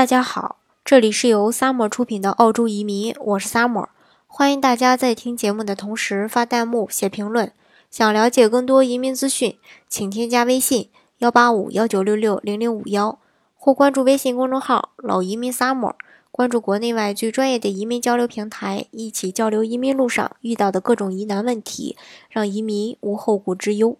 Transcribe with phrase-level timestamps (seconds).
[0.00, 3.88] 大家好，这里是由 Summer 出品的澳洲移民，我是 Summer，
[4.26, 7.52] 欢迎大家在听节目的同时发弹幕、写评论。
[7.90, 9.58] 想了解更多移民资讯，
[9.90, 13.18] 请添加微信幺八五幺九六六零零五幺，
[13.54, 15.92] 或关注微信公众号“老移民 Summer”，
[16.30, 21.98] 关注国内外最专业的移民交流平台，一起交流移民路上遇到的各种疑难问题，
[22.30, 23.98] 让移民无后顾之忧。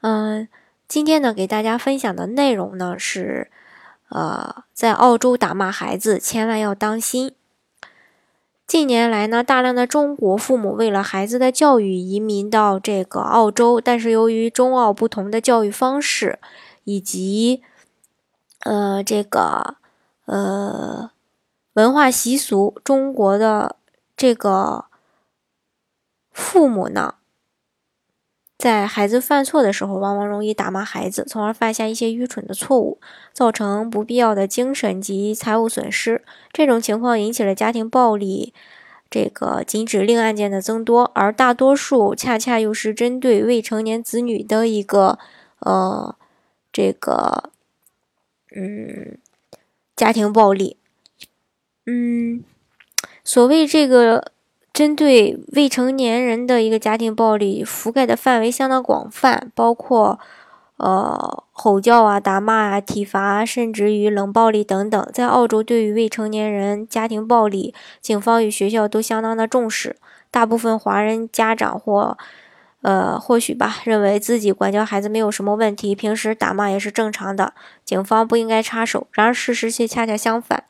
[0.00, 0.48] 嗯，
[0.88, 3.52] 今天呢，给大家分享的内容呢是。
[4.08, 7.34] 呃，在澳洲打骂孩子，千万要当心。
[8.66, 16.38] 近年来呢，大量的中国父母为了孩子的教育移民到这个澳洲，但是由于中澳不同的教育方式，
[16.84, 17.62] 以及
[18.60, 19.76] 呃这个
[20.24, 21.10] 呃
[21.74, 23.76] 文化习俗，中国的
[24.16, 24.86] 这个
[26.32, 27.16] 父母呢。
[28.64, 32.98] 在孩子犯错的时候，往往容易打骂孩子，从而犯下一些愚蠢的错误，
[33.30, 36.24] 造成不必要的精神及财务损失。
[36.50, 38.54] 这种情况引起了家庭暴力
[39.10, 45.18] 这个禁止令案件的增多，而大多数恰恰又是针对未成年子女的一个
[45.58, 46.16] 呃
[46.72, 47.50] 这个
[48.56, 49.18] 嗯
[49.94, 50.78] 家庭暴力。
[51.84, 52.42] 嗯，
[53.22, 54.32] 所谓这个。
[54.74, 60.18] 针对未成年人的一个家庭暴力，覆盖的范围相当广泛，包括
[60.78, 65.08] 呃吼叫啊、打骂啊、体罚，甚至于冷暴力等等。
[65.14, 69.94] 在澳洲，对于未成年人家庭暴力，警方与学校都相当的重视。
[70.32, 72.18] 大部分华人家长或
[72.82, 79.06] 呃或许吧，认为自己管教孩子没有什么问题，平时打骂也是正常的，警方不应该插手。
[79.12, 80.64] 然而事实却恰恰相反。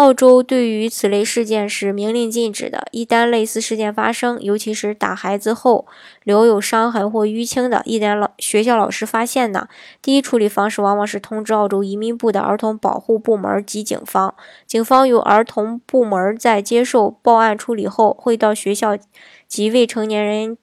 [0.00, 2.86] 澳洲对于此类事件是明令禁止的。
[2.90, 5.86] 一旦类似事件发生，尤其是打孩子后
[6.24, 9.68] 留有伤痕或淤青的，一旦老学校老师发现呢，
[10.00, 14.34] 第一处理方式往往是通知澳洲移民部的儿童保护部门及警方。
[14.66, 18.96] 警方由儿童部门在接受报案处理后，会到学校
[19.46, 20.56] 及未成年人。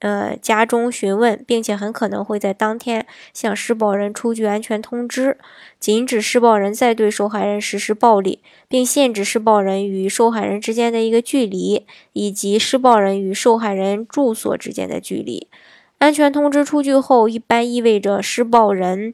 [0.00, 5.38] 呃，家中询问，并且很可能会在当天向施暴人出具安全通知，
[5.78, 15.46] 禁止施暴人再对受害人实施暴力，并限制施暴人与受害人之间的一个距离，以及施暴人与受害人住所之间的距离。
[15.98, 19.12] 安全通知出具后，一般意味着施暴人，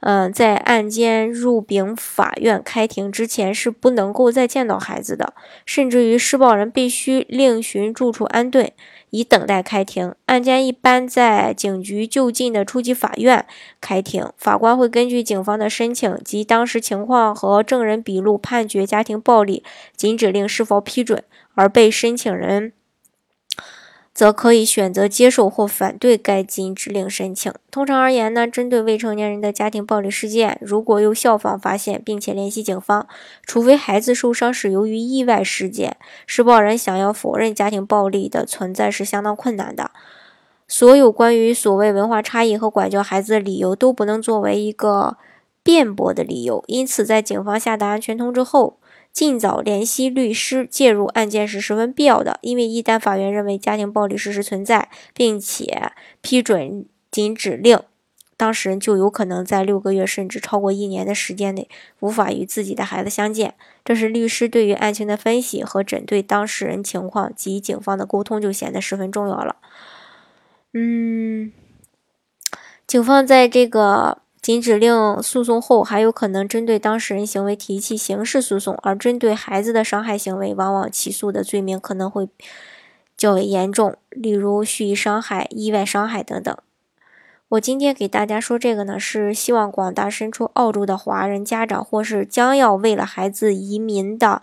[0.00, 5.34] 嗯，在案件入禀法院开庭之前是不能够再见到孩子的，
[5.66, 8.70] 甚至于施暴人必须另寻住处安顿。
[9.10, 13.46] 以等待开庭，案件一般在警局就近的初级法院
[13.80, 19.64] 开庭，法官会根据警方的申请及当时情况和证人笔录判决家庭暴力
[19.96, 22.72] 禁止令是否批准，而被申请人。
[24.18, 27.52] 则可以选择接受或反对该禁止令申请。
[27.70, 33.06] 通常而言呢，针对未成年人的家庭暴力事件，如果由校方发现并且联系警方，
[33.46, 35.96] 除非孩子受伤是由于意外事件，
[36.26, 39.92] 施暴人想要否认家庭暴力的存在是相当困难的。
[40.66, 45.16] 所有关于所谓文化差异和管教孩子的理由都不能作为一个
[45.62, 46.64] 辩驳的理由。
[46.66, 48.77] 因此，在警方下达安全通知后。
[49.18, 55.90] 尽早联系律师介入案件是十分必要的，因为一旦法院认为家庭暴力事实存在，并且
[56.20, 57.80] 批准禁止令，
[58.36, 61.68] 当事人就有可能在六个月甚至超过一年的时间内
[61.98, 63.54] 无法与自己的孩子相见。
[63.84, 69.56] 这时，律师对于案情的分析和针对当事人情况及警方的沟通就显得十分重要了。
[70.74, 71.50] 嗯，
[72.86, 74.18] 警方在这个。
[74.40, 82.28] 禁止令诉讼后，还有可能针对当事人行为提起刑事诉讼，而针对孩子的伤害行为，往往起诉的罪名可能会
[83.16, 86.56] 较为严重，例如蓄意伤害、意外伤害等等。
[87.50, 94.40] 我今天给大家说这个呢，是希望广大身处澳洲的华人家长，或是将要为了孩子移民的，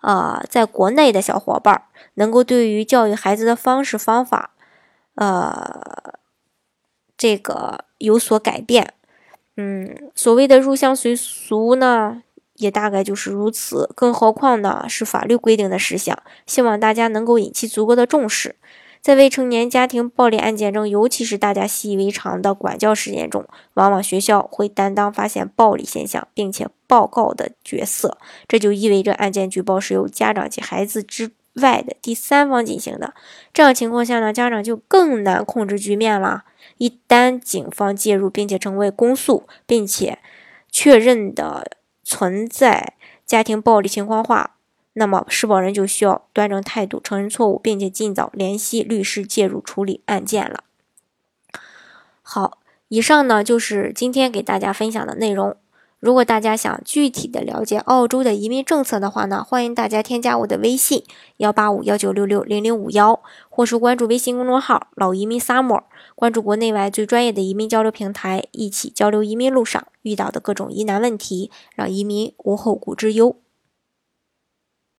[0.00, 1.84] 呃，在国内的小伙伴，
[2.14, 4.50] 能够对于教育孩子的方式方法，
[5.14, 6.18] 呃，
[7.16, 8.94] 这个有所改变。
[9.56, 12.22] 嗯，所谓的入乡随俗呢，
[12.56, 13.90] 也大概就是如此。
[13.94, 18.56] 更何况呢，是法律规定的事项，希望大家能够引起足够的重视。
[19.00, 28.18] 在未成年家庭暴力案件中，尤其是大家习以为常的管教事件中，往往学校会担当发现暴力现象并且报告的角色。
[28.48, 31.30] 这就意味着案件举报是由家长及孩子之
[31.62, 33.14] 外的第三方进行的。
[33.52, 36.44] 这样情况下呢，家长就更难控制局面了。
[36.78, 40.18] 一旦警方介入，并且成为公诉，并且
[40.70, 41.70] 确认的
[42.02, 42.94] 存在
[43.24, 44.56] 家庭暴力情况化，
[44.94, 50.64] 那么施暴人就需要端正态度，承认错误，并且尽早联系律师介入处理案件了。
[52.22, 52.58] 好，
[52.88, 55.56] 以上呢就是今天给大家分享的内容。
[55.98, 61.02] 如果大家想具体的了解澳洲的移民政策的话呢，欢迎大家添加我的微信
[61.38, 65.84] 幺八五幺九六六零零五幺，或是关注微信公众号“老移民 summer”，
[66.14, 73.36] 关注国内外最专业的移民交流平台，一起交流移民路上遇到的各种疑难问题，让移民无后顾之忧。